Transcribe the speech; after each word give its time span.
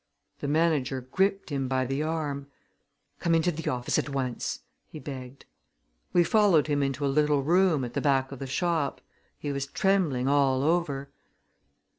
The 0.39 0.47
manager 0.47 0.99
gripped 1.01 1.51
him 1.51 1.67
by 1.67 1.85
the 1.85 2.01
arm. 2.01 2.47
"Come 3.19 3.35
into 3.35 3.51
the 3.51 3.69
office 3.69 3.99
at 3.99 4.09
once!" 4.09 4.61
he 4.87 4.97
begged. 4.97 5.45
We 6.11 6.23
followed 6.23 6.65
him 6.65 6.81
into 6.81 7.05
a 7.05 7.05
little 7.15 7.43
room 7.43 7.83
at 7.85 7.93
the 7.93 8.01
back 8.01 8.31
of 8.31 8.39
the 8.39 8.47
shop. 8.47 8.99
He 9.37 9.51
was 9.51 9.67
trembling 9.67 10.27
all 10.27 10.63
over. 10.63 11.11